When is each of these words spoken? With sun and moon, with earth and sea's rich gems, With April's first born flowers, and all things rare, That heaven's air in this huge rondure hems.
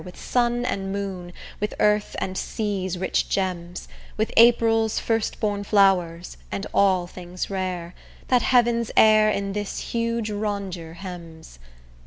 With 0.03 0.19
sun 0.19 0.65
and 0.65 0.91
moon, 0.91 1.31
with 1.59 1.75
earth 1.79 2.15
and 2.17 2.35
sea's 2.35 2.97
rich 2.97 3.29
gems, 3.29 3.87
With 4.17 4.31
April's 4.35 4.97
first 4.97 5.39
born 5.39 5.63
flowers, 5.63 6.37
and 6.51 6.65
all 6.73 7.05
things 7.05 7.51
rare, 7.51 7.93
That 8.29 8.41
heaven's 8.41 8.89
air 8.97 9.29
in 9.29 9.53
this 9.53 9.77
huge 9.93 10.31
rondure 10.31 10.95
hems. 10.95 11.59